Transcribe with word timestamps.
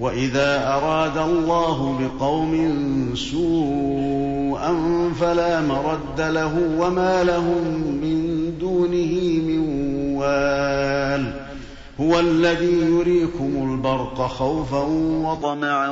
وإذا 0.00 0.66
أراد 0.66 1.18
الله 1.18 1.98
بقوم 2.00 2.54
سوءا 3.14 4.74
فلا 5.20 5.60
مرد 5.60 6.20
له 6.20 6.76
وما 6.78 7.24
لهم 7.24 7.64
من 8.02 8.52
دونه 8.58 9.40
من 9.46 9.60
وال. 10.16 11.46
هو 12.00 12.20
الذي 12.20 12.80
يريكم 12.80 13.72
البرق 13.72 14.26
خوفا 14.26 14.82
وطمعا 15.24 15.90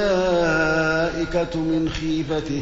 من 1.60 1.90
خيفته 1.90 2.62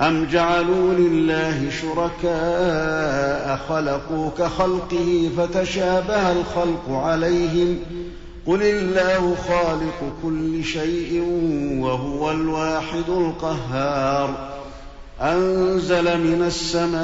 أم 0.00 0.24
جعلوا 0.24 0.94
لله 0.94 1.70
شركاء 1.70 3.58
خلقوا 3.68 4.30
كخلقه 4.38 5.30
فتشابه 5.36 6.32
الخلق 6.32 6.90
عليهم 6.90 7.78
قل 8.46 8.62
الله 8.62 9.36
خالق 9.48 10.12
كل 10.22 10.64
شيء 10.64 11.22
وهو 11.80 12.30
الواحد 12.30 13.08
القهار 13.08 14.54
أنزل 15.20 16.04
من 16.04 16.42
السماء 16.46 16.94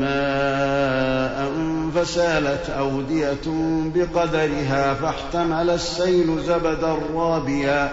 ماء 0.00 1.52
فسالت 1.94 2.70
أودية 2.70 3.46
بقدرها 3.94 4.94
فاحتمل 4.94 5.70
السيل 5.70 6.42
زبدا 6.46 6.98
رابيا 7.14 7.92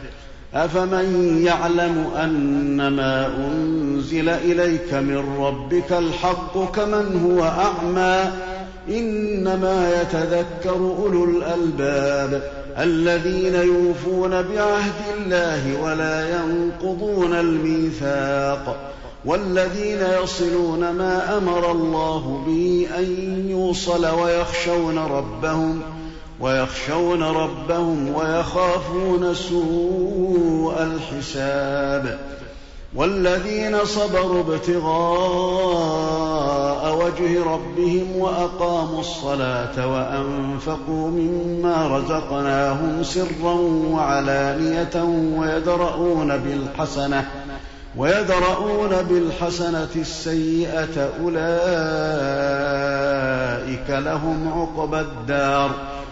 أفمن 0.53 1.37
يعلم 1.45 2.11
أنما 2.23 3.27
أنزل 3.27 4.29
إليك 4.29 4.93
من 4.93 5.37
ربك 5.39 5.91
الحق 5.91 6.71
كمن 6.71 7.21
هو 7.25 7.43
أعمى 7.43 8.31
إنما 8.89 10.01
يتذكر 10.01 10.75
أولو 10.75 11.23
الألباب 11.23 12.51
الذين 12.79 13.55
يوفون 13.55 14.29
بعهد 14.29 14.93
الله 15.17 15.81
ولا 15.81 16.29
ينقضون 16.29 17.33
الميثاق 17.33 18.91
والذين 19.25 19.99
يصلون 20.23 20.79
ما 20.79 21.37
أمر 21.37 21.71
الله 21.71 22.43
به 22.47 22.87
أن 22.97 23.05
يوصل 23.49 24.05
ويخشون 24.05 24.97
ربهم 24.97 25.81
ويخشون 26.41 27.23
ربهم 27.23 28.15
ويخافون 28.15 29.33
سوء 29.33 30.75
الحساب 30.83 32.19
والذين 32.95 33.85
صبروا 33.85 34.39
ابتغاء 34.39 36.01
وجه 37.05 37.43
ربهم 37.43 38.15
وأقاموا 38.17 38.99
الصلاة 38.99 39.87
وأنفقوا 39.87 41.09
مما 41.09 41.97
رزقناهم 41.97 43.03
سرا 43.03 43.53
وعلانية 43.91 45.03
ويدرؤون 45.37 46.37
بالحسنة 46.37 47.27
ويدرؤون 47.97 48.89
بالحسنة 49.09 49.89
السيئة 49.95 51.09
أولئك 51.23 51.41
لهم 53.89 54.53
عقبى 54.53 54.99
الدار 54.99 55.71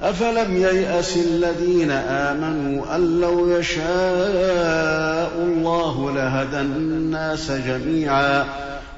أفلم 0.00 0.56
ييأس 0.56 1.16
الذين 1.16 1.90
آمنوا 1.90 2.96
أن 2.96 3.20
لو 3.20 3.48
يشاء 3.48 5.32
الله 5.38 6.12
لهدى 6.14 6.60
الناس 6.60 7.50
جميعا 7.50 8.44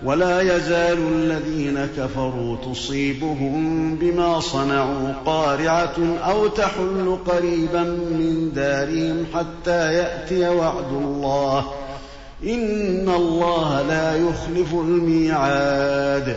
ولا 0.04 0.40
يزال 0.40 0.98
الذين 1.12 1.88
كفروا 1.96 2.56
تصيبهم 2.56 3.94
بما 3.94 4.40
صنعوا 4.40 5.12
قارعة 5.26 5.96
أو 6.24 6.46
تحل 6.46 7.18
قريبا 7.26 7.82
من 7.82 8.52
دارهم 8.54 9.26
حتى 9.34 9.94
يأتي 9.94 10.48
وعد 10.48 10.92
الله 10.92 11.64
إن 12.44 13.08
الله 13.08 13.82
لا 13.82 14.16
يخلف 14.16 14.74
الميعاد 14.74 16.36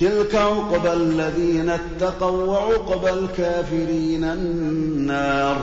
تلك 0.00 0.34
عقبى 0.34 0.92
الذين 0.92 1.70
اتقوا 1.70 2.44
وعقبى 2.44 3.10
الكافرين 3.10 4.24
النار 4.24 5.56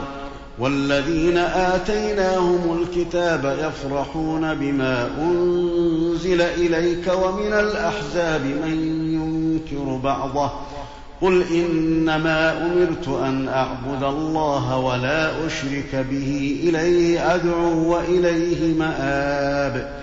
والذين 0.58 1.38
آتيناهم 1.38 2.82
الكتاب 2.82 3.56
يفرحون 3.60 4.54
بما 4.54 5.10
أنزل 5.20 6.40
إليك 6.40 7.12
ومن 7.24 7.52
الأحزاب 7.52 8.40
من 8.40 8.74
ينكر 9.14 9.96
بعضه 10.04 10.50
قل 11.22 11.42
إنما 11.42 12.66
أمرت 12.66 13.08
أن 13.08 13.48
أعبد 13.48 14.02
الله 14.02 14.78
ولا 14.78 15.46
أشرك 15.46 16.06
به 16.10 16.60
إليه 16.62 17.34
أدعو 17.34 17.92
وإليه 17.92 18.74
مآب 18.74 20.02